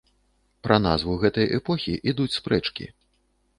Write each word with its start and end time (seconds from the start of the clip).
Пра 0.67 0.77
назву 0.85 1.17
гэтай 1.25 1.47
эпохі 1.59 1.93
ідуць 2.15 2.37
спрэчкі. 2.39 2.91